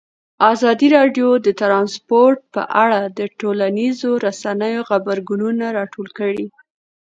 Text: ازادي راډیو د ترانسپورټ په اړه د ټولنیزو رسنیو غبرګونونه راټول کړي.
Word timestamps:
ازادي 0.51 0.87
راډیو 0.97 1.29
د 1.45 1.47
ترانسپورټ 1.61 2.37
په 2.53 2.61
اړه 2.83 2.99
د 3.17 3.19
ټولنیزو 3.39 4.11
رسنیو 4.25 4.85
غبرګونونه 4.89 5.65
راټول 5.77 6.07
کړي. 6.19 6.45